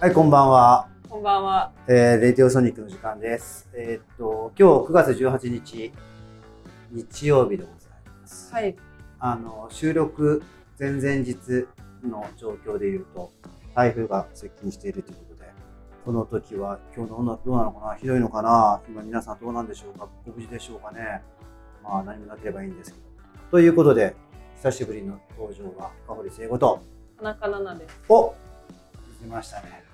[0.00, 0.88] はい、こんばんは。
[1.10, 1.72] こんばんは。
[1.88, 3.68] えー、レディオソニックの時間です。
[3.74, 5.92] えーっと、今日9月18日、
[6.92, 7.90] 日曜日でござい
[8.20, 8.52] ます。
[8.54, 8.76] はい。
[9.18, 10.44] あの、収録
[10.78, 11.36] 前々日
[12.04, 13.32] の状況で言うと、
[13.74, 15.50] 台風が接近しているということで、
[16.04, 17.94] この時は今日どうなどうなのかな？
[17.96, 18.80] ひどいのかな？
[18.88, 20.06] 今皆さんどうなんでしょうか？
[20.24, 21.22] ご無事でしょうかね？
[21.82, 23.04] まあ何もなければいいんですけど。
[23.50, 24.14] ということで、
[24.58, 26.84] 久しぶりの登場は深堀聖子と、
[27.16, 28.00] 田中奈々です。
[28.08, 28.32] お
[29.20, 29.87] 出ましたね。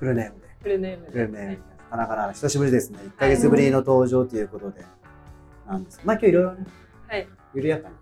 [0.00, 0.46] フルネームで。
[0.62, 2.98] フルネームフルネームはい田中奈々久しぶりですね。
[3.00, 4.84] 1ヶ月ぶりの登場ということで、
[5.68, 6.00] なんです。
[6.04, 6.66] まあ今日いろいろね、
[7.06, 7.28] はい。
[7.54, 8.00] 緩やかにや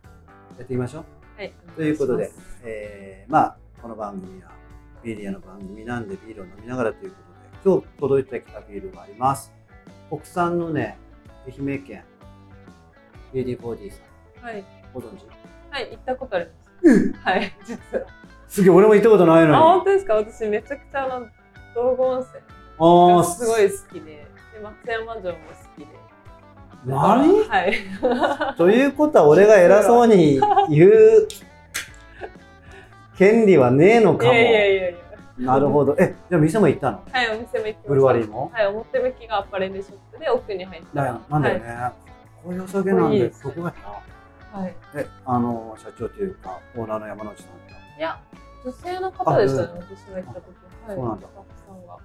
[0.54, 1.04] っていきましょう。
[1.36, 1.52] はい。
[1.76, 2.30] ということで
[2.64, 4.50] えー、まあこの番組は
[5.02, 7.16] ビール屋の番組なんでビールを飲みながらというこ
[7.62, 9.52] とで、今日届いてきたビールがあります。
[10.08, 10.96] 国産のね、
[11.46, 12.04] 愛媛県
[13.34, 13.96] BD40 さ
[14.40, 14.64] ん、はい。
[14.95, 15.26] ご存知？
[15.70, 15.90] はい。
[15.90, 16.52] 行ったことありま
[16.90, 17.12] す。
[17.23, 17.52] はい。
[17.66, 18.06] 実は。
[18.48, 19.60] すげえ、俺も行ったことないあ、のに。
[19.60, 20.14] 本当ですか？
[20.14, 21.20] 私めちゃくちゃ
[21.74, 22.32] 道後温泉
[23.18, 24.26] がすごい好きで、で、
[24.62, 25.86] 松山城も好きで。
[26.86, 27.48] 何？
[27.48, 27.74] はい。
[28.58, 31.28] ということは俺が偉そうに言う
[33.16, 34.32] 権利はねえのかも。
[34.32, 34.98] いやいやいやいや。
[35.38, 35.96] なるほど。
[35.98, 37.02] え、じゃあ店も行ったの？
[37.10, 37.88] はい、お店も行きました。
[37.88, 38.50] ブルワリーも？
[38.52, 41.90] はい、表向きがアパレルショップで奥に入っただよなんだよね。
[42.45, 43.74] こういうお酒なんで、そこがや
[44.52, 44.60] な。
[44.60, 44.76] はい。
[44.95, 47.74] え、あの、社長というか、オーナーの山之内さんだ。
[47.98, 48.20] いや、
[48.64, 50.45] 女性の方でしたね、あ私が行った時。
[50.46, 50.96] はい。
[50.96, 51.27] そうなんだ。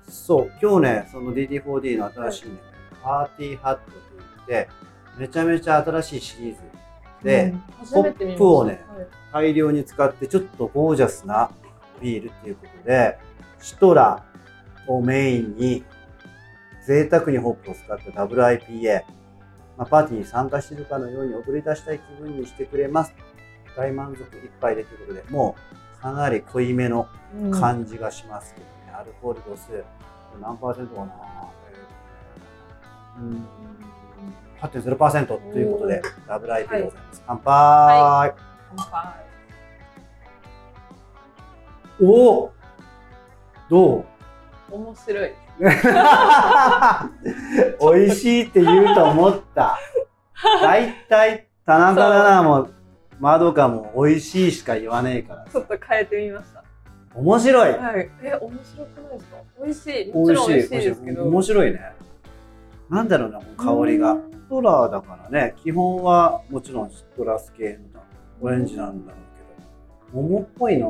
[0.07, 2.57] そう、今日ね、その DD4D の新しいね、
[3.03, 4.01] パーティーハットとい
[4.43, 4.69] って、
[5.17, 6.61] めちゃめちゃ新しいシリーズ
[7.23, 7.53] で。
[7.91, 11.51] ホップをねはい大量に使ってちょっとゴージャスな
[12.01, 13.17] ビールっていうことで、
[13.59, 14.25] シトラ
[14.87, 15.83] をメインに
[16.85, 19.03] 贅沢にホップを使ったダブル IPA、
[19.77, 23.13] まあ、パーティーに参加しているかのように踊り出したい気分にしてくれます。
[23.77, 25.55] 大満足一杯でということで、も
[25.99, 27.07] うかなり濃いめの
[27.39, 29.83] うん感じがしますけどね、アルコール度数
[30.41, 31.11] 何パーセントかな、
[33.17, 33.47] えーうん
[34.61, 37.23] 8.0%ということで、ダブル IP でございます。
[37.25, 37.45] 乾杯、
[38.01, 38.35] は
[38.75, 39.25] 乾杯。
[42.01, 42.51] おお
[43.69, 43.99] ど
[44.69, 44.75] う？
[44.75, 45.31] 面白い。
[47.79, 49.77] 美味しいって言うと思った。
[50.61, 52.67] 大体、田中だなも、
[53.17, 55.45] まどかも美味しいしか言わねえから。
[55.49, 56.58] ちょっと変えてみました。
[57.15, 57.73] 面白い。
[57.73, 58.09] はい。
[58.23, 59.37] え、面白くないですか？
[59.63, 60.05] 美味しい。
[60.05, 60.69] 美もちろん味しい。
[60.69, 61.23] 美味しいですけど。
[61.25, 61.79] 面白いね。
[62.89, 64.13] なんだろうな、香りが。
[64.13, 68.01] うんシトラだからね、基本はもちろんシトラス系の
[68.41, 70.87] オレンジなんだろうけど、桃っぽいな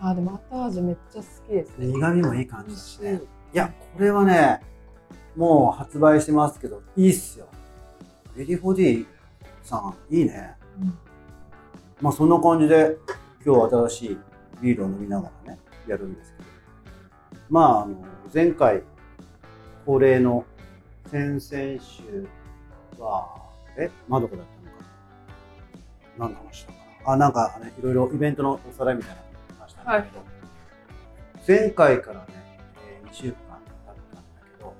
[0.00, 1.86] あ、でも後味めっちゃ好きですね。
[1.88, 2.64] 苦味もいい感。
[2.68, 3.20] じだしね。
[3.52, 4.60] いや、これはね、
[5.34, 7.46] もう発売してますけど、いいっすよ。
[8.36, 9.06] ベリーフォーディ
[9.64, 10.54] さん、いいね。
[10.80, 10.98] うん
[12.00, 12.98] まあそんな感じで、
[13.46, 14.18] 今日新しい
[14.60, 16.48] ビールを飲みながらね、やるんですけど。
[17.48, 17.94] まあ、あの、
[18.34, 18.82] 前回、
[19.86, 20.44] 恒例の
[21.12, 22.26] 先々週
[22.98, 23.36] は、
[23.78, 24.82] え、まどこだったのか
[26.18, 26.26] な？
[26.26, 27.12] 何の話したかな？
[27.12, 29.22] あ、なんかね、いろいろイベントのおさらいみたいな
[29.54, 30.24] の話したんだけど、
[31.46, 32.26] 前回からね、
[33.04, 33.36] えー2週間経っ
[33.84, 34.22] たんだ
[34.58, 34.74] けど、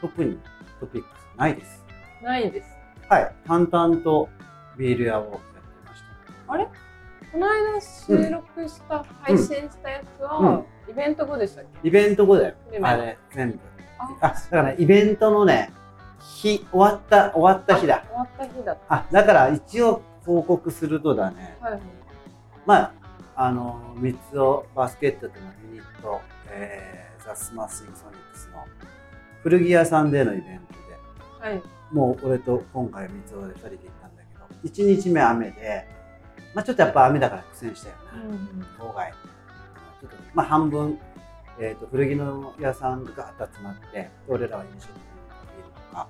[0.00, 0.38] 特に
[0.80, 1.84] トピックスないです。
[2.22, 2.68] ないです。
[3.10, 4.30] はい、淡々と
[4.78, 5.38] ビール屋をやって
[5.86, 6.00] まし
[6.46, 6.52] た。
[6.54, 6.66] あれ？
[7.32, 11.88] この間収録した、配信したやつは、イベント後でしたっけ？
[11.88, 13.58] イベント後だよあれ、全部。
[13.98, 15.70] ああ、だからね、イベントのね、
[16.20, 18.04] 日、終わった、終わった日だ。
[18.08, 21.70] 終わった日だっあ、だから一応報告するとだね、た。
[21.70, 21.80] はい。
[22.64, 22.92] まあ、
[23.36, 28.64] あの、三つをバスケットとのユニット、えー、ザ・スマッシング・ソニックスの
[29.42, 30.72] 古着屋さんでのイベント
[31.42, 31.62] で、はい。
[31.92, 35.86] もう俺と今回三つをで二人で行ったんだけど、一日目雨で、
[36.54, 38.00] まあちょっとやっぱ雨だから苦戦したよね。
[38.24, 39.12] うん郊外。
[40.00, 40.98] ちょっと、まあ半分、
[41.60, 46.08] えっ、と、古着の屋さんがガーッと集まって、俺らは飲食店のビールとか、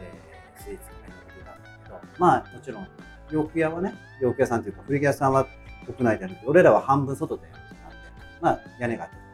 [0.00, 2.88] えースイーツとかいろいろ出たんだけど、まあもちろん、
[3.30, 5.46] 洋服屋はね、洋服屋さんというか古着屋さんは
[5.88, 7.96] 屋内であるけど、俺らは半分外でやってたんで、
[8.40, 9.28] まあ屋根があったとこ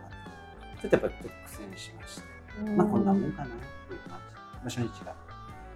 [0.71, 2.23] ろで、ちょっとやっぱりちょっと苦戦しまして、
[2.61, 4.35] うんまあこんなもんかなっていう感じ。
[4.35, 5.15] まあ初日が。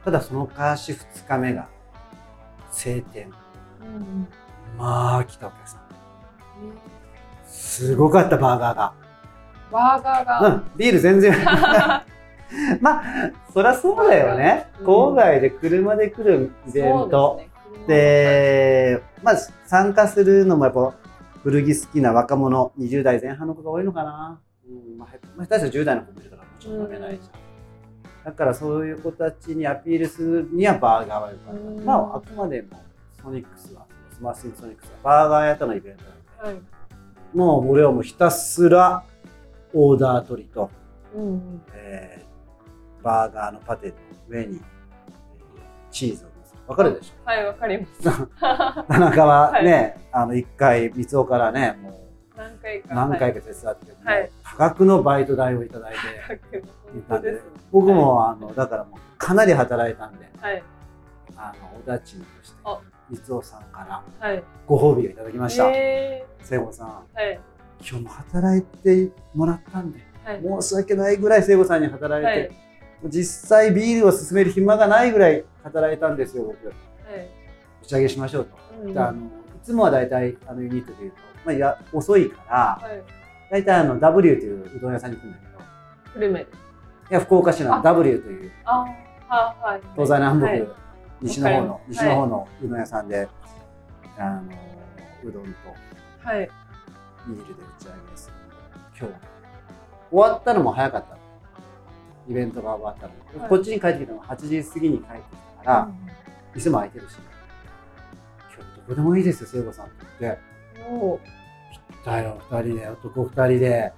[0.05, 1.69] ただそのかし2日目が
[2.70, 3.31] 晴天。
[3.81, 4.28] うん
[4.79, 5.81] まあ来たお客さん。
[7.47, 8.93] すごかったバーガーが。
[9.71, 11.35] バーガーうが、ん、ビール全然。
[12.81, 13.03] まあ、
[13.53, 14.71] そりゃそうだよね。
[14.81, 17.41] うん郊外で車で来るイベント。
[17.41, 19.37] ですねで、まあ、
[19.67, 20.94] 参加するのもやっぱ
[21.43, 24.41] 古着好きな若者、20代前半の子が多いのかな。
[24.67, 27.44] うん、まあ、まあ下手したら10代の子もいるからもちろん飲めないじゃん。
[28.25, 31.61] だからそういう子たちにアピールするにはバーガーは良かった。
[31.61, 32.69] うんまあ、あくまでも
[33.23, 33.83] ソニックスは、
[34.25, 36.62] スマッシングソニックスはバーガー屋とのイベントなので、はい
[37.35, 39.03] もう俺はもうひたすら
[39.73, 40.71] オーダー取りと、
[41.17, 41.62] うん。
[41.75, 43.94] えーバーガーのパテの
[44.29, 44.62] 上に、えー
[45.91, 46.29] チーズを
[46.69, 47.29] わかるでしょ？
[47.29, 48.03] はい、わかります。
[48.88, 52.00] 田中はね、あの一回三尾からねも
[52.37, 52.88] 何回か。
[52.93, 53.41] う何回か。
[53.41, 55.94] か手伝って、はい多額のバイト代をいただい
[56.50, 56.62] て
[57.09, 57.44] 本当です。
[57.73, 60.62] 僕もあのだからもうかなり働いたんではい。
[61.37, 62.81] あのおだちんとしてあ
[63.11, 64.43] 三尾さんからはい。
[64.67, 67.41] ご褒美をいただきました、え聖子さんーはい。
[67.81, 70.43] 今日も働いてもらったんではい。
[70.62, 72.50] 申し訳ないぐらい聖子さんに働いて、はい。
[73.11, 76.76] 実際ビールを勧める暇がないぐらい働いたんですよ僕はい。
[77.82, 79.29] 打ち上げしましょうと、うんであのい
[79.62, 81.17] つもは大体あのユニットでいうと、
[81.47, 83.03] まあ、いや遅いからはい。
[83.50, 85.62] 大体あの W といううどん屋さんに行くんだけど
[86.15, 86.41] 久留米。
[86.41, 86.47] い
[87.11, 88.85] や福岡市のあ W というあ、
[89.29, 89.81] ははい。
[89.94, 90.83] 東西南北、はい
[91.25, 93.26] 西の方の西の方のうどん屋さんで、
[94.19, 94.43] あの
[95.25, 95.49] うどんと
[96.23, 96.50] はい。
[97.26, 98.29] ビールで打ち上げす。
[98.29, 98.35] る
[98.99, 99.12] 今日。
[99.12, 99.19] は
[100.11, 101.17] 終わったのも早かった。
[102.29, 103.49] イベントが終わったのも、はい。
[103.49, 105.88] こっちに帰ってきたのが8時過ぎに帰ってきたから、
[106.55, 107.17] 店も開いてるし。
[108.55, 110.41] 今日どこでもいいですよ聖子さんって言って。
[110.91, 111.21] おー。
[112.05, 112.88] だよ2人で。
[112.88, 113.93] 男2人で。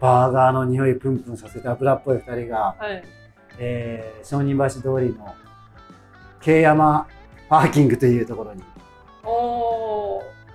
[0.00, 3.02] バーガーの匂いプンプンさせて油っぽい2人が、はい。
[3.58, 5.34] えー、商人橋通りの
[6.40, 7.06] 京山
[7.48, 8.62] パーキングというところに。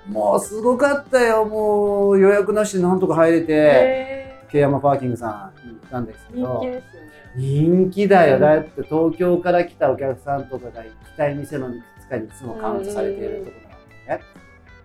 [0.07, 1.45] もうすごかったよ。
[1.45, 6.61] もう予約なしでなんとか入れて、え京山パーキングさんに行ったんですけー、ど。
[6.61, 7.09] 人気ですよね。
[7.37, 14.21] 人気だよ、うんだって東京から来たお客さんとかが行きたい店のいくつかにいつもカウントされているところなんでね、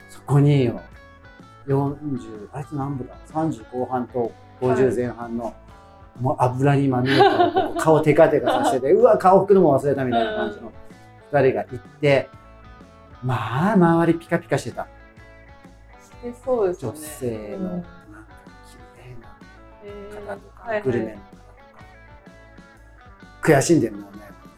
[0.08, 0.80] そこによ
[1.68, 5.54] 40あいつ何部だ？30後半と50前半の、
[6.20, 7.74] もう油にまみれた男。
[7.78, 10.72] 顔テカテカさせててうわ顔拭くのも忘れたみたいな感じの
[11.32, 12.28] 2人が行って
[13.22, 14.86] まあ周りピカピカしてた。
[16.02, 17.06] してそうですよ女ね。
[17.06, 17.60] 性のうん。
[17.70, 17.88] なんか
[18.94, 19.38] 綺麗な
[19.84, 21.84] えー方とか、はいはいグルメの方とか。
[23.42, 24.06] 悔しんでもうね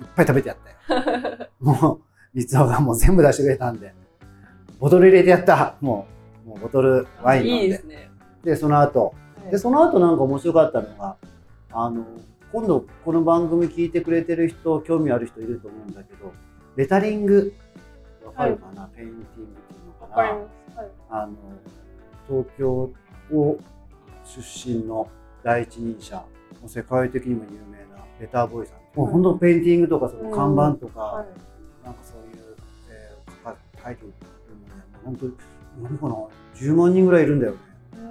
[0.01, 0.57] いっぱい食べてやっ
[0.89, 1.49] たよ。
[1.61, 2.01] も
[2.35, 3.95] う三尾がもう全部出してくれたんで
[4.81, 5.75] ボトル入れてやった。
[5.81, 6.07] も
[6.47, 7.63] うもうボトルワイン飲んで。
[7.65, 8.11] いいですね。
[8.45, 9.15] でその後。
[9.43, 9.51] はい。
[9.51, 11.17] でその後なんか面白かったのが
[11.73, 12.05] あの
[12.53, 16.33] 今度この番組聞いてくれてる人興味ある人いると思うんだけど
[16.77, 17.55] レタリング。
[18.25, 20.17] わかるかな、ペインティングっていうのかな？
[20.17, 20.91] はい。
[21.11, 21.35] あの
[22.29, 22.91] 東京
[23.37, 23.59] を
[24.25, 25.09] 出身の
[25.43, 26.25] 第一人者も
[26.67, 31.27] う世界的にも有名なレターボーイさん、もう本当ペインティングとかその看板とか、はい。
[31.85, 32.57] なんかそういう、
[32.91, 34.19] えー、か書いてるのね
[35.05, 35.33] 本当に
[35.83, 36.17] 何かな
[36.55, 37.59] ？10万人ぐらいいるんだよね。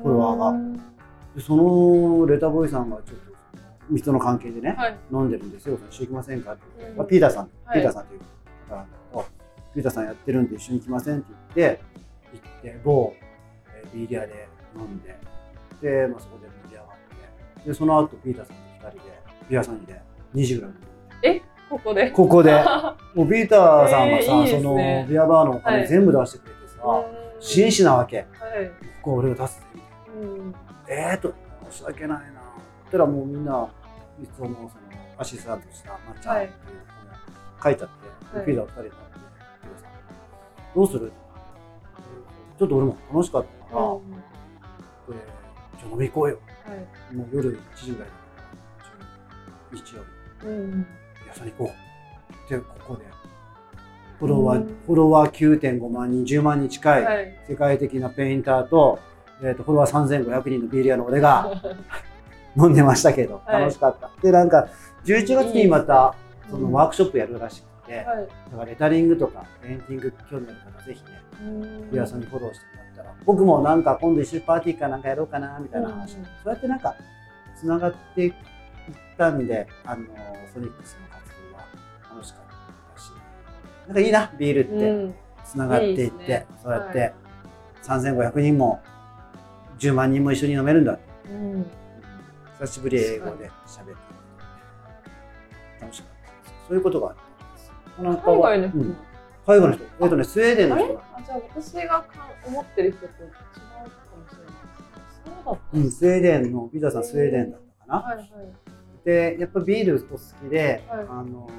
[0.04, 0.82] フォロワーがうんで
[1.40, 3.32] そのレターボーイさんがちょっと
[3.90, 4.90] 三つの関係でね、は。
[4.90, 4.98] い。
[5.12, 8.20] 飲んでるんですよ一緒に行きませんかってうんまあ、ピーターさん、はいピーターさんという
[9.74, 11.26] ピーターさんやってるんで一緒に行きませんって
[11.56, 11.82] 言って
[12.34, 13.14] 行って某、
[13.68, 15.18] えービーリアで飲んで
[15.82, 16.88] で、まあ、そこで盛り上がっ
[17.64, 19.20] てでその後ピーターさんと2人で
[19.50, 20.02] ビアさんで
[20.36, 20.78] 2時ぐらいま
[21.22, 22.12] でここで？
[22.12, 22.52] ここで
[23.16, 27.04] もうピーターさんがさ、えーいいですそねのビアバーのお金はい全部出してくれてさ、
[27.40, 28.28] 紳士なわけはい。
[29.02, 30.56] ここ俺が出すぜみたいなうん。
[30.88, 31.34] えーと
[31.72, 32.42] 申し訳ないな
[32.84, 33.68] そしたらもうみんな
[34.20, 34.70] 三つのその
[35.18, 37.94] アシスタントしたまっちゃんっていう子が書いちゃって、
[38.34, 38.46] はい。
[38.46, 41.12] ピーター2人になってピーターさんどうする？
[42.60, 44.00] ちょっと俺も楽しかったから、は
[45.10, 45.16] で
[45.80, 46.40] じゃあ飲み行こうよ。
[47.12, 47.16] い。
[47.16, 48.10] もう夜1時ぐらい。
[48.10, 48.92] だか
[49.72, 50.04] ら日曜
[50.42, 50.86] 日うん。
[51.28, 51.72] 屋さ行こ
[52.48, 52.50] う。
[52.50, 53.06] でここで。
[54.20, 54.68] フォロワー、うん。
[54.86, 57.36] フォロワー9.5万人10万人近いはい。
[57.50, 59.00] 世界的なペインターと,、
[59.42, 61.52] えー、とフォロワー3500人のビーリアの俺が
[62.56, 63.62] 飲んでましたけどはい。
[63.62, 64.68] 楽しかった、でなんか
[65.06, 66.14] 11月にまた
[66.50, 68.06] そのワーククショップやるらしくて、はい。
[68.06, 71.92] だからレタリングとかペインティング興味ある方ぜひねうん。
[71.92, 76.96] ビアさんにフォローしてもらったら僕もなんか今度一緒にパーティーかなんかやろうかなみたいな話、うんそうやってなんか
[77.60, 78.34] つながっていっ
[79.18, 80.06] たんであの
[80.54, 81.68] ソニックスの活動は
[82.16, 83.12] 楽しかったし
[83.88, 85.16] なんかいいなビールってうん。
[85.44, 86.48] つながっていっていいですね。
[86.64, 87.14] そうやって
[87.84, 88.80] 3500人も
[89.80, 90.98] 10万人も一緒に飲めるんだ。
[91.30, 91.66] うん。
[92.60, 93.94] 久しぶり英語で喋って
[95.82, 96.54] 楽しかったです。
[96.68, 97.31] そういうことがあった
[98.10, 98.78] んですなんか海外の人。
[98.78, 98.96] もうん。
[99.46, 99.84] 海外の人。
[99.84, 100.94] えっとねスウェーデンの人。
[100.94, 102.06] があじゃあ私がか
[102.48, 103.28] 思ってる人と違うかも
[104.30, 104.48] しれない。
[104.48, 104.52] で
[105.12, 105.22] す。
[105.26, 108.02] そうだったうんんスウェーデンのビザさんスウェーデンだったかな。
[108.02, 108.28] はいはい。
[109.06, 111.06] でやっぱビールお好きで、はい。
[111.10, 111.50] あの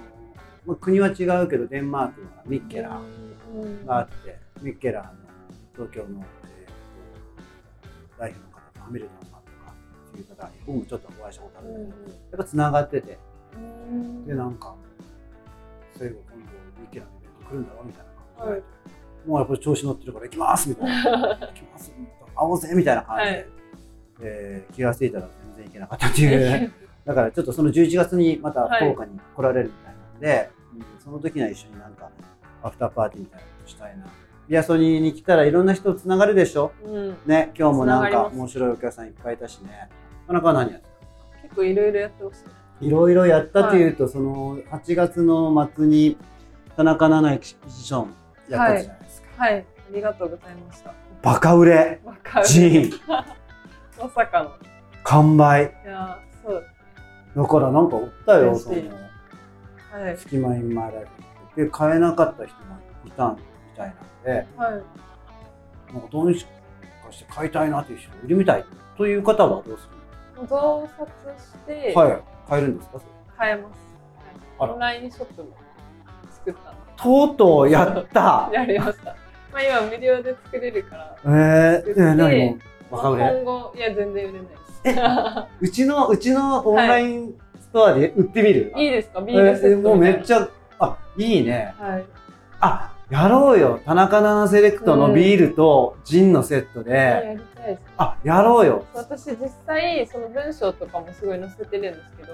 [0.64, 3.00] まあ、国は違うけどデンマークのミッケラ
[3.54, 3.84] うん。
[3.86, 5.10] があって、ミッケラの
[5.74, 6.72] 東京の、えーと
[8.18, 9.74] 代表の方とハミルトンさんとか
[10.12, 13.18] そういう方に僕もちょっとお会いしたことあるんだけど、やっぱつながってて。
[13.54, 13.58] う
[13.94, 14.24] ん。
[14.24, 14.74] でなんか
[15.98, 16.31] 最後今度ミッケラのイベント
[17.52, 18.04] 来るんだろみたい
[18.38, 18.62] な感じで、はい。
[19.28, 21.28] もうやっぱり調子乗ってるから行きますみたいな。
[21.46, 21.92] 行きます。
[21.92, 23.46] 会おうぜみたいな感じで、はい。
[24.22, 26.72] えー気がついたら全然行けなかったっていう。
[27.04, 30.84] だからちょっとその11月にまた福岡に来られるみたいなんで、うん。
[30.98, 32.08] その時には一緒になんか
[32.62, 34.06] アフターパーティーみたいなことしたいな。
[34.48, 36.72] ビアソニーに来たらいろんな人つながるでしょ？
[36.84, 39.88] うん、ね今日もなんか面白いお客さんいっぱいいたしね。
[40.26, 40.86] 田中は何やって
[41.36, 41.42] た？
[41.42, 42.50] 結構いろいろやってますね。
[42.80, 46.16] いろいろやったというと、その8月の末に
[46.76, 48.14] 田中奈々エキシビション
[48.48, 49.00] やったじゃない。
[49.02, 49.64] ですか、はい、あ
[49.94, 50.94] りがとうございました。
[51.22, 52.46] バカ売れわかる。
[52.46, 53.00] ジーン。
[54.00, 54.50] まさかの。
[55.04, 55.64] 完売。
[55.84, 56.64] いやー、そう。
[57.36, 58.76] だからなんか売ったよその
[59.92, 60.16] はい。
[60.16, 61.04] 隙間インマイライ
[61.54, 63.38] フで買えなかった人もいたみ
[63.76, 64.46] たいなので。
[64.56, 64.72] はい。
[65.92, 66.40] なんかどうにか
[67.10, 68.64] して買いたいなっていう人売りみたい。
[68.96, 69.88] という方はどうす
[70.48, 71.10] 増刷
[71.42, 72.22] してるはい。
[72.48, 73.00] 買えるんですか？
[73.36, 73.78] 買えます。
[74.58, 74.70] はい。
[74.70, 75.50] オンラインショップも
[76.96, 78.56] とうとうやったで。
[78.56, 79.14] やりました。
[79.52, 81.16] まあ今無料で作れるから。
[81.24, 82.56] えー、えー、何も
[82.90, 85.48] まあバカ売れ今後、いや、全然売れないです。
[85.60, 89.20] うちのうちのオンラインストアで売ってみる、いいですか？
[89.20, 90.22] ビールセットえーもうめっゃ。
[90.22, 92.04] ちゃあいいねはい。
[92.60, 97.80] あやろうよ田中奈々セレクトのビールとジンのセットで、やりたいです。
[97.98, 102.32] あやろうよ私実際その文章とかもすごい載せてるんですけど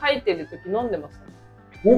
[0.00, 1.33] 書いてる時飲んでましたねお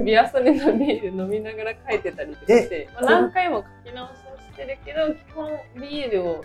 [0.04, 5.50] ビアソニのビール飲みながら書いてたりとかして、まあ、何回も書き直しをしてるけど基本
[5.80, 6.44] ビールを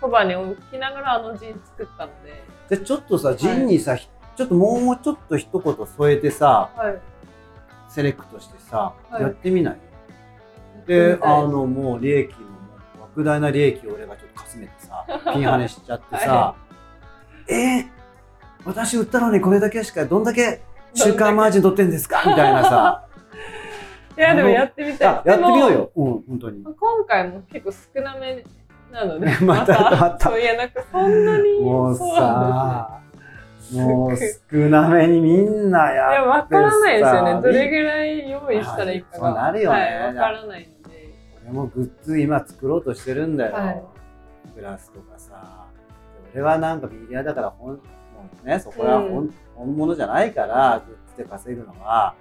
[0.00, 7.00] そばに置きながらあのジン作ったので、じゃあちょっとさジンにさ、ちょっともうちょっと一言添えてさはい、
[7.88, 9.22] セレクトしてさ、はい。
[9.22, 9.78] やってみない？
[10.86, 12.46] であのもう利益のも
[13.14, 16.54] う莫大な利益を俺がちょっとかすめてさ ピンハネしちゃってさ、は
[17.48, 17.54] え？
[17.80, 17.86] ー、
[18.64, 20.62] 私売ったのにこれだけしかどんだけ
[20.94, 22.22] 週間マージン取ってんですか？
[22.26, 23.04] みたいなさ。
[24.16, 25.08] いやでもやってみたい。
[25.08, 25.90] あやってみようよ。
[25.96, 26.58] うん本当に。
[26.62, 28.44] まあ今回も結構少なめ
[28.92, 29.26] なので。
[29.44, 30.30] またまた。
[30.30, 33.00] そういやなんかそんなにもうさ
[33.72, 37.40] もう少なめにみんなですいややわからないですよね。
[37.42, 39.24] どれぐらい用意したらいいかが。
[39.24, 39.78] はいそうなるよね。
[39.78, 40.70] はい、わからないんで。
[41.44, 43.82] 俺もグッズ今作ろうとしてるんだよ、はい。
[44.54, 45.64] グラスとかさ。
[46.34, 47.78] 俺はなんかビリヤだからほんも
[48.44, 52.14] うねそこはん本物じゃないからグッズで稼ぐのは。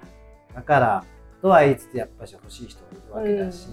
[0.53, 1.03] だから
[1.41, 2.79] とは言いつつやっぱし欲しい人
[3.13, 3.67] がいるわけだし、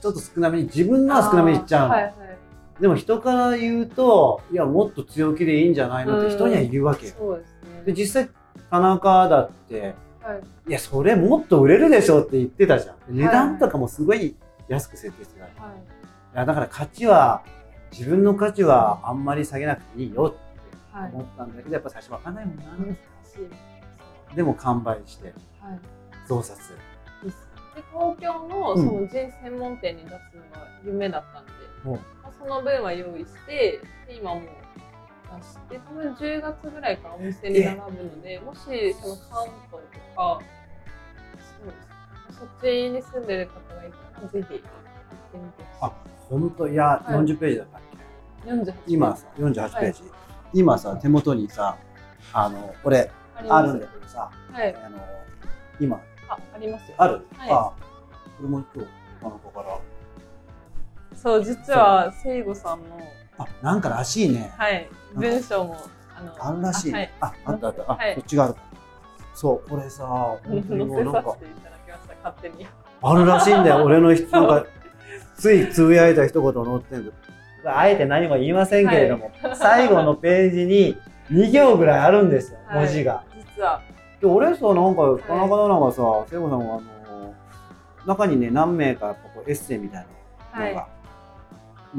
[0.00, 2.14] ちょっと少なめに自分のは少なめにいっちゃうの、はいはい。
[2.80, 7.82] でも人から言うといやもっと強気でいいんじゃないのって人にはいるわけよ、そうですね。
[7.86, 8.30] で実際
[8.70, 10.42] 田中だってはい。
[10.68, 12.96] いやそれもっと売れるでしょって言ってたじゃん。
[13.08, 14.34] 値段とかもすごい
[14.68, 15.72] 安く設定してた、いは
[16.34, 16.36] い。
[16.36, 17.42] やだから価値は
[17.92, 20.45] 自分の価値はあんまり下げなくていいよってはい
[21.12, 23.38] 思ったんだけどやっぱ最初わかんないもんな、難し
[24.32, 24.36] い。
[24.36, 25.80] でも完売してはい。
[26.28, 26.58] 増刷。
[26.58, 28.86] で東京のうん。
[28.86, 31.52] そのジン専門店に出すのが夢だったんで、
[31.84, 31.92] うん。
[31.92, 34.44] まあ、その分は用意してで今もう
[35.38, 40.40] 出して多分10月ぐらいからお店に並ぶのでもしその関東とか
[41.58, 41.72] そうで
[42.32, 42.38] す。
[42.38, 44.58] そっちに住んでる方がいたらぜひ行って
[45.34, 45.92] みてほあ
[46.28, 46.68] 本当？
[46.68, 47.14] いや、はい。
[47.14, 47.96] 40ページだったっけ？
[47.96, 50.02] しい48今さ48ページ、
[50.56, 51.76] 今さ手元にさ
[52.32, 53.10] あのこれ
[53.46, 54.74] あるんだけどさはい。
[54.74, 54.98] あの
[55.78, 56.00] 今。
[56.28, 56.94] あありますよ。
[56.96, 57.50] ある、はい。
[57.50, 57.74] あこ
[58.40, 59.78] れも今日田中から。
[61.14, 62.98] そう実は聖子さんの。
[63.36, 64.50] あなんからしいね。
[64.56, 64.88] はい。
[65.14, 65.76] 文章も
[66.16, 67.12] あのあるらしい、はい。
[67.20, 67.92] ああったあった。
[67.92, 68.14] あ、はい。
[68.14, 68.54] そっちがある
[69.34, 71.36] そうこれさ本当に載もうなんか。
[73.02, 73.84] あるらしいんだよ。
[73.84, 74.66] 俺の人なんか
[75.36, 77.12] ついつぶやいた一言載ってる
[77.68, 80.96] あえて何も言いませんけれども、 最後のページに
[81.30, 82.78] 2行ぐらいあるんですよ、はい。
[82.84, 83.24] 文字が。
[83.34, 83.80] 実は。
[84.20, 85.22] で俺さなんかい。
[85.22, 87.34] 田中奈々がさ聖子さんがあの
[88.06, 90.06] 中にね何名かこうエッセイみたい
[90.54, 90.88] なのが、は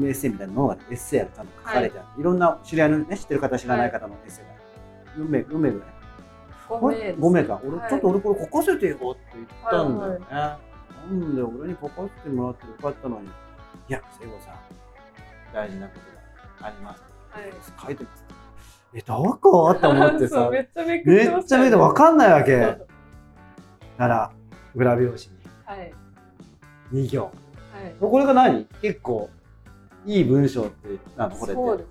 [0.02, 5.24] ッセイみたいなのがエッセイが多分書かれてある、い、ろんな知り合いのね知ってる方知らない方のエッセイが。
[5.24, 5.88] 4名4名ぐらい。
[6.68, 7.20] 5名です。
[7.20, 7.60] 5名か。
[7.64, 7.90] 俺、はい。
[7.90, 10.58] ちょっと俺これ書かせてよって言ったんだよね、な
[11.10, 13.26] んで俺に書かせてもらってよかったのに。
[13.26, 14.77] いや聖子さん
[15.52, 15.94] 大事なこ
[16.58, 17.02] とがあります。
[17.30, 17.44] はい。
[17.86, 18.24] 書いてます。
[18.94, 19.70] えどこ？
[19.70, 22.56] って思って そさうめっちゃめくめってまっちゃ見て分かんないわけ。
[22.56, 24.30] はだから
[24.74, 25.92] 裏表紙い。
[26.92, 27.24] に2行。
[27.24, 27.32] はい。
[28.00, 28.64] これが何？
[28.80, 29.28] 結構
[30.06, 31.62] いい文章ってなのこれって。
[31.62, 31.88] そうです。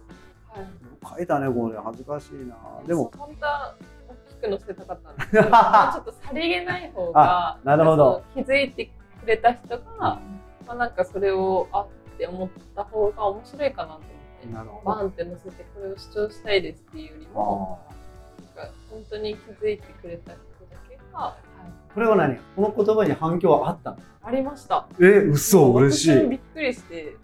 [0.50, 1.18] はい。
[1.18, 1.78] 書いたねこれ。
[1.78, 2.56] 恥ずかしいな。
[2.86, 3.12] でも。
[3.18, 3.76] 本当は
[4.10, 8.24] 大きく載せたかったんですけどまあ ちょっとさりげない方があなるほど。
[8.34, 8.86] 気づいて
[9.22, 10.22] くれた人が、ま
[10.68, 11.86] あ、なんかそれをあ
[12.18, 14.10] って思った方が面白いかなと思っ
[14.42, 14.96] てなるほど。
[14.98, 22.38] バンって載せてこれを主張したいですっていうよりもあなんか本当に気づいてくれた人だけが、はい、これは何？
[22.56, 23.98] この言葉に反響はあったの？
[24.24, 24.88] ありました。
[25.00, 26.28] え、嘘、嬉しい。
[26.28, 27.16] びっくりして、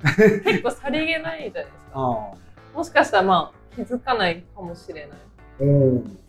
[0.45, 1.91] 結構さりげないじゃないですか。
[1.99, 2.33] あ
[2.73, 5.17] もしかしたらまあ気づかないかもしれない。
[5.17, 6.23] っ。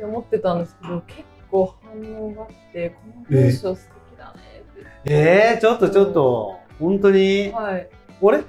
[0.00, 4.40] て思ってたんですけど、結構反応があって、この文章素敵だね
[4.72, 5.12] って。
[5.12, 7.88] えー、ちょっとちょっと、本当に、はい。
[8.20, 8.42] 俺、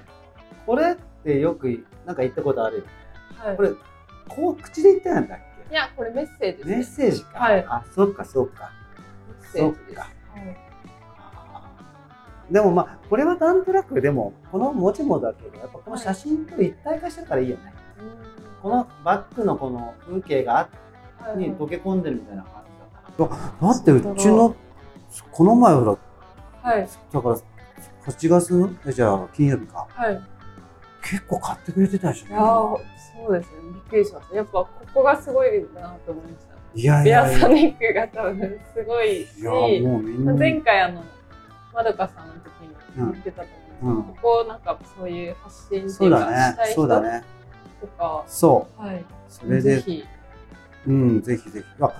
[0.65, 2.87] これってよく、なんか言ったことあるよね。
[3.37, 3.57] はい。
[3.57, 3.69] これ、
[4.27, 5.39] こう、口で言ったんだっ
[5.71, 7.39] いや、これメッセージメッセージか。
[7.39, 8.71] はいあ、そっかそっか。
[9.27, 9.85] メッセージです。
[9.87, 10.71] そっかはい
[12.51, 17.73] でもまあ、これはなんとなく、でも、この文字もだけど、やっぱこの写真と一体化してるからいいよね。
[18.61, 20.67] このバックのこの風景が
[21.37, 23.67] に溶け込んでるみたいな感じだから。
[23.69, 24.53] だってうちの、
[25.31, 25.97] この前ほ
[26.61, 26.89] ら、はい。
[27.13, 27.37] だから、
[28.05, 28.53] 8月？
[28.53, 29.87] の、えじゃあ金曜日か。
[29.89, 30.15] はい。
[30.15, 30.19] い
[31.03, 32.33] 結構買ってくれてたでしょ。
[32.33, 33.55] やーそうですね。
[33.73, 34.35] びっくりしました。
[34.35, 36.51] やっぱここがすごいなと思いました。
[36.73, 37.39] いやいベアやいや。
[37.39, 40.33] ソニックが多分すごいし、いや、もうみんな。
[40.33, 41.03] 前回あの、
[41.73, 43.47] まどかさんの時に言ってたと
[43.81, 46.53] 思うんですけど、ここなんかそういう発信ってそいううかだね。
[46.53, 47.23] したい人そうだね。
[47.81, 48.81] とか、そう。
[48.81, 49.05] はい。
[49.27, 50.05] それで、ぜひ。
[50.87, 51.65] うん、ぜひぜひ。
[51.83, 51.91] あ、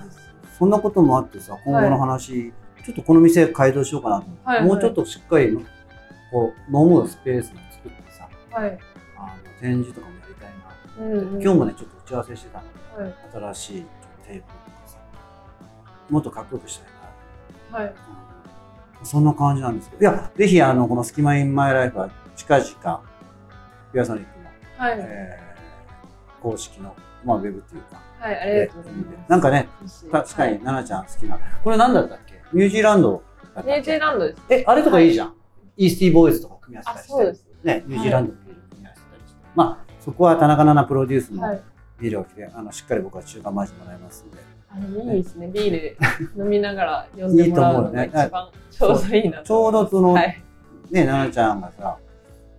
[0.58, 2.52] そんなこともあってさ、今後の話、
[2.84, 5.62] ちょっとこの店改造しようかなとはいはいもうちょっとしっかりの、
[6.32, 8.78] こう、飲むスペースも作ってさ、はい。
[9.16, 10.50] あの展示とかもやりたい
[10.98, 11.04] な。
[11.04, 11.42] うん、うん。
[11.42, 12.64] 今日もね、ちょっと打ち合わせしてたの
[12.98, 13.54] で、はい。
[13.54, 13.86] 新しい
[14.26, 14.52] テープとか
[14.86, 14.98] さ、
[16.10, 16.90] もっとかっこよくしたい
[17.70, 17.78] な。
[17.78, 17.86] はい。
[17.86, 17.94] うん
[19.04, 23.02] そんな感じなんですけど、いや、ぜひ、あの、このスキマインマイライフは近々、
[23.92, 24.48] ピアソニックの、
[24.78, 24.98] はい。
[25.00, 28.38] えー公式の、まあ、ウェブっていうか、はい。
[28.38, 29.30] ありがとうございます。
[29.30, 29.68] なんかね、
[30.12, 31.38] 確かに、はい奈々ちゃん好きな。
[31.64, 32.40] これ何だったっけ？
[32.52, 33.22] ニュージーランド
[33.56, 34.42] ニュージーランドです。
[34.50, 35.34] え、あれとかいいじゃん。
[35.76, 37.50] イースティーボーイズとか組み合わあ、せたりして。
[37.64, 39.40] ね、ニュージーランドのビール組み合わせたりして。
[39.54, 41.60] まあ、そこは田中奈々プロデュースのはい。
[42.00, 44.38] ビールを着て、あの、しっかり僕は中華マジもらいますんで。
[45.14, 45.48] いいですね。
[45.48, 45.96] ビール
[46.44, 50.42] 飲みながら読んでもらうのが一番ちょうどいいなちょうどその、はい。
[50.90, 51.98] ね、奈々ちゃんがさ、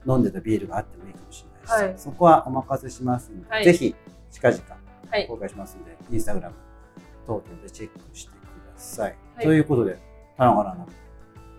[0.07, 3.95] 飲んでたビールがあってもいいかもしれないし、はいそこはお任せしますんで、はいぜひ
[4.31, 4.63] 近々
[5.09, 5.27] はい。
[5.27, 6.55] 公開しますんで、インスタグラム
[7.27, 8.39] 等々でチェックしてくだ
[8.77, 9.15] さい。
[9.35, 9.97] はいということで、
[10.37, 11.02] 田中奈々の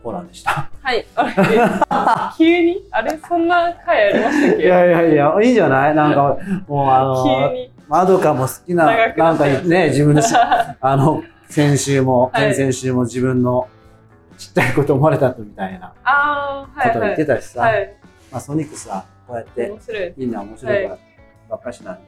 [0.05, 0.71] コーナーでした。
[0.83, 1.05] はい。
[1.17, 1.33] あ れ
[2.37, 2.87] 急に？
[2.91, 3.19] あれ？
[3.27, 5.95] そんな回ありましたっいけやいやいや、いいんじゃない？
[5.95, 6.37] なんか、
[6.69, 7.73] もうあの、急に。
[7.89, 10.33] まどかも好きな、なかなんっちゃうね、自分のし、
[10.81, 13.69] あの、先週も、はい先々週も自分の
[14.37, 15.95] ちっちゃいこと思われたとみたいなこ
[16.93, 17.13] と言はい。
[17.15, 17.97] ってたしさ、はい。
[18.31, 20.15] まあ、ソニックさ、こうやって。
[20.17, 20.99] みんな面白いから
[21.49, 22.01] ばっかしなんで。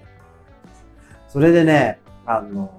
[1.29, 2.71] それでね、あの、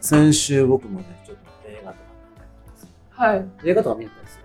[0.00, 3.38] 先週僕もね、ちょっと映画とか見たりとかすはい。
[3.64, 4.38] る映画とか見たりす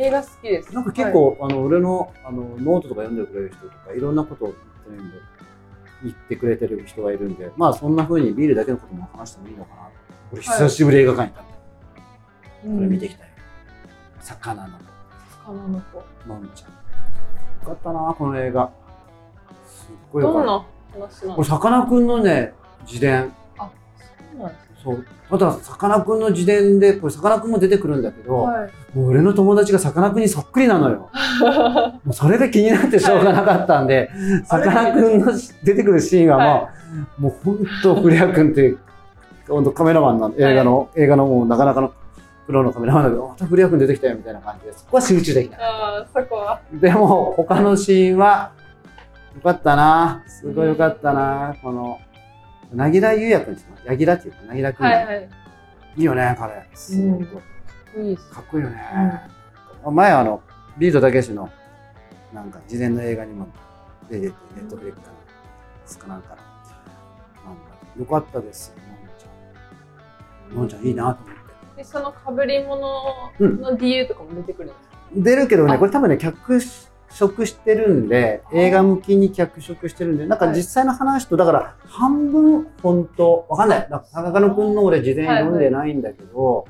[0.00, 0.68] 映画好きです。
[0.70, 0.74] る。
[0.74, 4.54] なんか結構、あの、俺のあのノートとか読んでくれる人とか、いろんなことを
[4.88, 5.22] 全部
[6.02, 9.90] 言ってくれてる人がいるんで、まあそんな風にビールだけのことも話してもいいのかなと。
[10.32, 13.30] 俺久しぶりに映画館に行ったんで、うん、これ見てきたよ。
[14.20, 14.78] 魚の
[15.44, 16.02] 魚の子。
[16.26, 16.70] のんちゃん。
[16.70, 16.76] よ
[17.66, 18.70] かったな、この映画。
[19.66, 20.46] すっごいよかった。
[20.46, 20.56] ど
[20.98, 22.54] んな話なんこれ、さかなクンのね、
[22.86, 23.34] 自伝。
[23.58, 23.70] あ、
[24.32, 24.69] そうなんですね。
[24.82, 25.04] そう。
[25.30, 28.70] ただ、さかなクンの自伝で、これ、さかなクンも出てくるんだけど、はい。
[28.96, 31.10] もう俺の友達がさかなクンにそっくりなのよ。
[32.04, 34.10] もうそれが気になってしょうがなかったんで、
[34.44, 35.26] さかなクンの
[35.62, 36.68] 出てくるシーンはもう、は
[37.18, 38.74] もう本当、古谷君って、
[39.48, 41.92] 本当カメラマンなん映画の、映画のもうなかなかの
[42.46, 45.60] プロのカメラマンだけど、また古谷君出てきたよみたいな感じで、そこは集中できない。
[45.60, 46.60] ああ、そこは。
[46.72, 48.52] でも、他のシーンは、
[49.34, 50.24] よかったな。
[50.26, 51.54] すごいよかったな。
[51.62, 51.98] この、
[52.72, 53.84] なぎらゆうやくんって言ってます。
[53.86, 54.84] 柳楽っていうか、なぎらくん。
[54.84, 55.28] はいはい。
[55.96, 56.68] いいよね、彼。
[56.74, 57.08] すごい。
[57.08, 57.42] うんかっ
[57.94, 58.30] こいいです。
[58.30, 58.80] かっこいいよね。
[59.92, 60.40] 前あの、
[60.78, 61.50] ビートたけしの、
[62.32, 63.48] なんか、事前の映画にも
[64.08, 65.00] 出てて、ネットフリック
[65.86, 66.36] スかなんかの。
[66.36, 66.44] なん
[67.64, 70.56] だよかったですよ、のんちゃん。
[70.56, 71.34] のんちゃんいいなと思っ
[71.74, 71.76] て。
[71.78, 72.80] で、その被り物
[73.40, 76.60] の理由とかも出てくるんですか、出るけどね、あこれ多分ね、脚
[77.10, 83.90] 色してるんで、映画向きに脚色してるんで、なんか実際の話と、だから半分本当、わかんない。
[83.90, 86.66] なんか坂野くんの俺事前読んでないんだけど、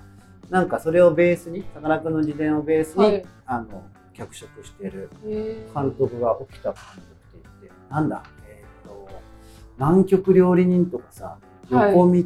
[0.49, 3.83] なんかそれをベースに、坂野くんの事前をベースに、はいあの、
[4.15, 9.09] 脚色してる監督が起きた監督って言って、なんだ、えっ、と、
[9.79, 11.39] 南極料理人とかさ、
[11.71, 12.25] 横道、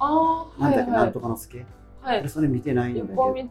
[0.00, 1.12] ああ、なんだっけ、なんはいはい。
[1.12, 1.64] とかの助、
[2.00, 2.28] はい。
[2.28, 3.42] それ見てないんだけど横道、、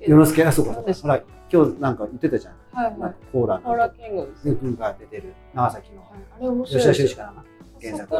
[0.00, 0.92] 世之助、あ、そうか、そうか。
[0.92, 2.54] ほら、今日なんか言ってたじゃん。
[2.72, 3.60] はいはなんかコーラい。
[3.62, 4.48] ホーラーキングです。
[4.48, 4.56] はい。
[4.56, 7.44] 君が出てる長崎のあれ面白い吉田修士かな
[7.80, 8.16] 原作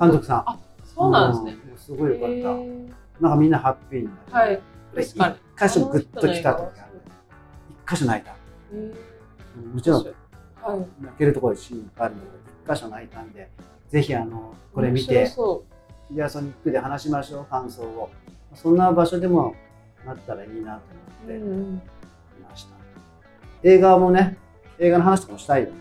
[0.00, 1.56] 監督さんあ、そうなんですね。
[1.70, 4.60] うんすごいよかった、なんかみんなハッピーになる、はい。
[5.02, 7.00] 一箇所グッときた時ある
[7.70, 8.34] 一箇所泣いた
[9.74, 10.86] もちろんはい。
[11.04, 12.30] 泣けるところシーンいっぱいあるんだけ
[12.70, 13.48] ど一箇所泣いたんで
[13.88, 15.64] ぜひあのこれ見面て白そ
[16.10, 18.10] ビアソニックで話しましょう感想を
[18.54, 19.54] そんな場所でも
[20.04, 20.82] なったらいいなと
[21.24, 21.82] 思っていうん
[22.40, 22.74] ました、
[23.62, 24.38] 映画もね
[24.78, 25.76] 映画の話とかもしたいよね。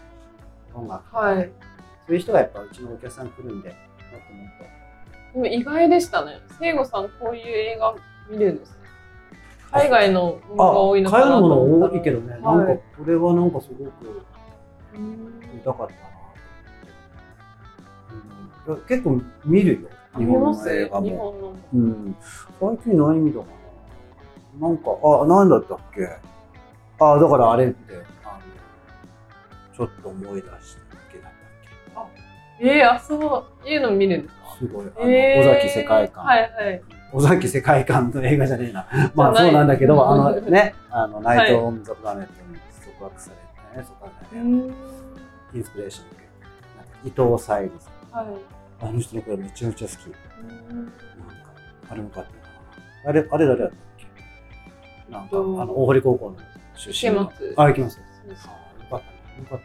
[0.74, 1.16] 音楽。
[1.16, 1.52] はい。
[2.08, 3.78] そういう人がやっぱうちのお客さん来るんでもっ
[4.28, 4.48] ともっ
[5.34, 5.34] と。
[5.34, 6.40] でも意外でしたね。
[6.60, 7.96] 聖子さん、こういう映画
[8.30, 8.76] 見るんですね。
[9.72, 13.92] 海外のものが多いのかな海外のもの多いけどね、なんはいかこれはなんかすごく
[14.96, 15.40] うん。
[15.54, 15.94] 見たかった
[18.72, 18.82] な、うん。
[18.88, 19.90] 結構見るよ。
[20.18, 21.54] 日本の映画も。
[21.74, 22.16] うん、
[22.62, 23.46] 最近何見たか
[24.62, 24.68] な。
[24.70, 26.08] なんかあ何だったっけ
[27.00, 27.94] あだからあれって。
[28.24, 28.42] あの
[29.76, 31.32] ちょっと思い出しただけだっ
[31.94, 32.06] たっ
[32.62, 33.68] えー、あ、そう。
[33.68, 34.86] いうの見るんですかけすごい。
[34.86, 36.82] あの、えー尾崎世界観、はいはい。
[37.14, 38.88] 尾崎世界観の映画じゃねえな。
[39.14, 42.60] まあそうなんだけどあのねあのナイト・オン・ザ・プラネットに
[42.98, 43.36] 束縛され
[43.74, 44.74] てねそこからねうん。
[45.54, 46.06] インスピレーション
[47.08, 48.26] 伊藤沙莉さん。
[48.26, 48.36] はい。
[48.82, 49.98] あの人の声めちゃめちゃ好き。
[50.08, 50.78] うん。
[50.78, 50.94] なんか、
[51.90, 53.10] あれもかったな。
[53.10, 55.12] あれ、あれ誰だったっけ？
[55.12, 56.38] なんか、あうんの、大堀高校の
[56.76, 57.24] 出身の。
[57.24, 57.98] 池松あ、行きます。
[57.98, 58.06] よか
[58.86, 59.00] ったな。
[59.00, 59.60] よかったな。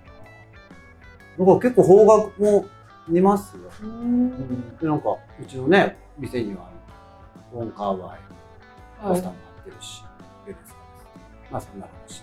[1.38, 2.66] 僕は結構邦楽も
[3.08, 3.62] 見ますよ。
[3.82, 4.76] ううんん。
[4.78, 6.68] で、なんか、うちのね、店には、
[7.52, 8.18] ウォンカーワイ、
[9.02, 10.02] ポスターも貼ってるし、
[10.46, 10.78] ユネスコ
[11.40, 11.52] です。
[11.52, 12.22] まあ、そんな話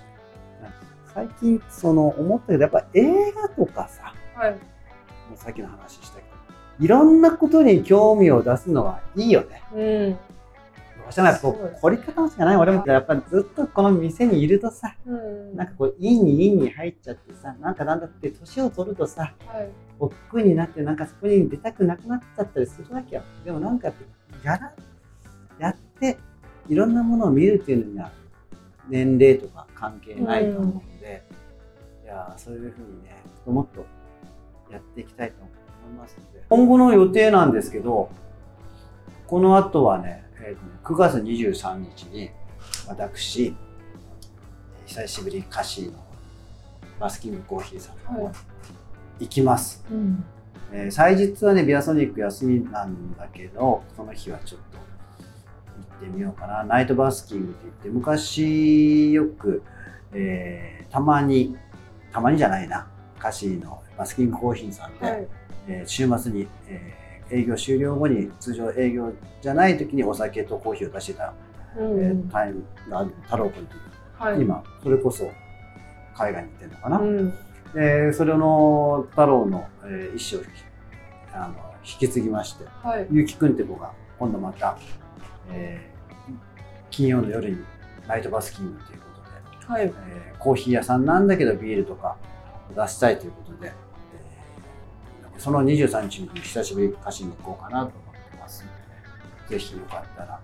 [1.13, 4.52] 最近、その、思ったけど、やっぱ映画とかさ、はい。
[4.52, 4.58] も
[5.34, 6.28] うさっきの話したけど、
[6.86, 9.63] いろんなことに興味を出すのはいいよね。
[9.73, 9.78] う
[10.12, 10.17] ん。
[11.15, 12.57] どうしてこ凝り方しかない。
[12.57, 15.55] 俺もやっぱりずっとこの店にいるとさうん。
[15.55, 19.69] なんかこうインにインに入っちゃってさなんかなんだって年を取るとさはい。
[19.99, 23.23] 億劫になってなんかそこに出たくなくなっちゃったりするわけよ。
[23.45, 23.91] でもなんか
[24.43, 24.73] やら
[25.59, 26.17] やって
[26.67, 28.11] いろんなものを見るっていうのには
[28.89, 31.23] 年齢とか関係ないと思うんで、
[32.03, 33.85] いやーそういうふうにねもっと
[34.71, 35.49] やっていきたいと思
[35.93, 36.43] いますので。
[36.49, 38.09] 今後の予定なんですけど
[39.25, 42.30] この後はね,、えーとね9月23日に
[42.88, 43.56] 私
[44.86, 46.04] 久しぶりカシーの
[47.00, 48.34] バスキングコーヒーさんの方に
[49.19, 50.23] 行きます、うん。
[50.71, 59.63] えー祭日はねビアソニック休みなんだけどその日はちょっと行ってみようかなナイトバスキングって言って昔よく、
[60.13, 61.58] えーたまに
[62.13, 62.88] たまにじゃないな
[63.19, 65.28] カシーのバスキングコーヒーさんで、はい。
[65.67, 69.11] えー週末に、えー営業終了後に通常営業
[69.41, 71.33] じゃない時にお酒とコーヒーを出してた、
[71.77, 72.29] うえーん。
[72.29, 73.81] タイムがある太郎君という、
[74.17, 74.41] はい。
[74.41, 75.29] 今それこそ
[76.15, 77.33] 海外に行ってるのかな、うん。
[77.73, 80.53] でそれの太郎の、えー意思を引き
[81.33, 83.07] あの引き継ぎましてはい。
[83.11, 84.77] ゆうきくんって子が今度また、
[85.51, 85.97] えー
[86.89, 87.57] 金曜の夜に
[88.07, 89.05] ナイトバスキングというこ
[89.61, 89.85] とで、はい。
[89.85, 92.15] えーコーヒー屋さんなんだけどビールとか
[92.75, 93.87] 出したいということで、えー
[95.38, 98.69] その23日に久しぶりに歌詞に行こうかなと思ってますの
[99.50, 100.39] で、ぜひよかったら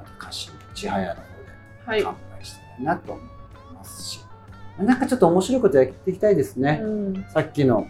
[0.00, 1.20] あと歌詞千早の方
[1.86, 1.98] はい。
[2.00, 3.24] で乾杯したいなと思い
[3.74, 4.20] ますし、
[4.78, 6.80] なんかちょっと面白いことやっていきたいですね。
[6.82, 7.26] うん。
[7.32, 7.86] さっきの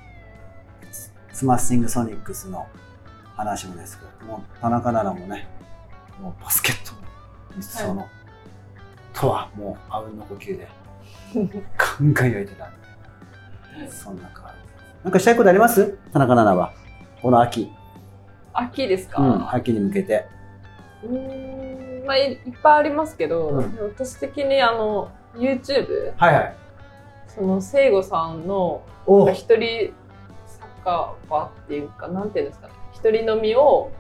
[0.91, 2.67] ススマッシングソニックスの
[3.35, 5.47] 話もですけども田中奈々もね
[6.21, 6.93] もうバスケット
[7.55, 8.07] のその、
[9.13, 10.67] とはもうあうんの呼吸で
[11.35, 11.43] ガ
[12.01, 12.71] ンガン焼いてたん
[13.85, 14.66] でそんな感じ
[15.07, 15.97] なんかしたいことあります？
[16.13, 16.73] 田中奈々は。
[17.23, 17.71] この秋、
[18.53, 20.27] 秋ですか、うん、秋に向けて。
[21.05, 23.79] うーんまあいいっぱいありますけど、うん。
[23.97, 26.57] 私的にあの YouTube はいはい。
[27.29, 29.31] その聖子さんのお。
[29.31, 29.95] 一人
[30.85, 32.67] 酒場っていうかなんていうんですか？
[32.67, 33.93] ね一人飲みを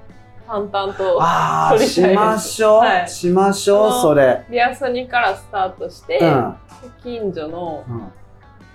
[0.48, 3.08] 淡々とああ撮りたいしましょう、はい。
[3.08, 4.44] しましょうそれ。
[4.50, 6.56] リアソニからスタートして、うん、
[7.04, 8.12] 近所のうん、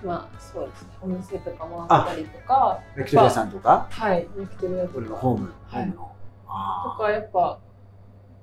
[0.04, 0.88] まあそうですね。
[1.00, 2.80] お店とか回ったりとか。
[2.96, 3.86] 焼き鳥屋さんとか？
[3.90, 5.84] はい焼き鳥屋と俺のかホーム、はい。
[5.84, 5.86] ホー。
[5.86, 6.12] ムのと
[6.48, 7.58] あかやっぱ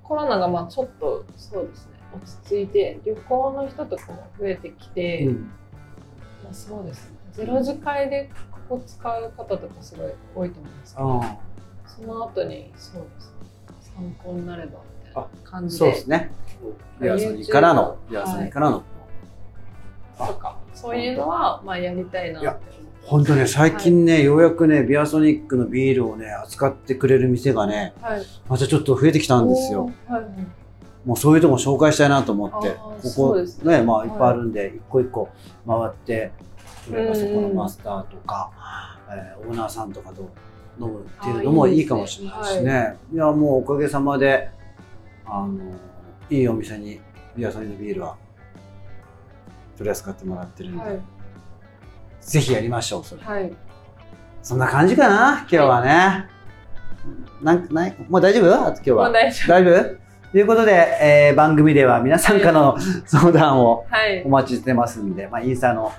[0.03, 5.51] コロナがまあちょっとそうですね落ち着いて旅行の人とかも増えてきて、ーうん。
[6.43, 7.17] まあ、そうですね。
[7.33, 11.37] ゼロ次会でここ使う方とかすごい多いと思いますけどあ
[11.85, 13.33] その後にそうですね
[13.95, 15.77] 参考になればみたいな感ーじで。
[15.79, 16.31] そうですね。
[17.01, 18.83] リアソニーからのリアーからの、
[20.17, 28.21] とかそういうのはまあやりたいなって思って本当ね最近ね、ようやくねビアソニックのビールをね扱ってくれる店がねはい。
[28.47, 29.91] またちょっと増えてきたんですよ。
[30.07, 30.31] はいはい。
[31.05, 32.75] もうそういうとこ紹介したいなと思って
[33.15, 33.79] ここね。
[33.79, 34.09] ねまあい。
[34.09, 35.29] っぱいあるんで、一個一個
[35.65, 36.31] 回って
[36.85, 38.51] それこそこのマスターとか、
[39.09, 40.29] えーオーナーさんとかと
[40.79, 42.97] 飲むっていうのもいいかもしれないしね。
[43.11, 43.17] い。
[43.17, 44.49] やもうおかげさまで
[45.25, 45.57] あの
[46.29, 46.99] いいお店に
[47.35, 48.17] ビアソニーのビールは
[49.79, 50.99] 取り扱ってもらってるんで、はい。
[52.21, 53.21] ぜひやりましょうそれ。
[53.23, 53.51] はい。
[54.43, 56.27] そんな感じかな今日はね、
[57.39, 58.53] うんなんかないもう大丈夫？
[58.67, 59.09] 今日は。
[59.11, 59.99] 大丈夫。
[60.33, 63.85] ということで、えー番組では皆さんからの 相談を
[64.25, 64.29] お。
[64.29, 65.91] 待ちしてますんで、まあ、インスタの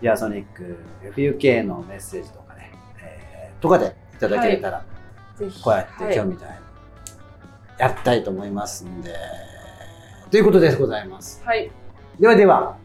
[0.00, 0.78] ピアソニック
[1.14, 2.72] FUK のメッセージとかね、
[3.02, 4.82] えーとかでいただけたら、
[5.36, 5.62] ぜひ。
[5.62, 6.54] こうやって今日みたいに
[7.78, 9.14] やったいと思いますんで、
[10.30, 11.42] ということでございます。
[11.44, 11.70] はい。
[12.18, 12.76] ではでは、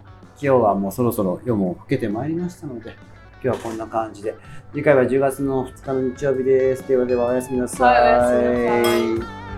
[0.44, 2.96] 今日はもうそろそろ夜も更けてまいりましたので、
[3.44, 4.36] 今日はこんな感じで、
[4.74, 6.88] 次回は10月の2日の日曜日です。
[6.88, 8.02] ではではおやすみなさい。
[8.02, 9.51] はおやすみなさい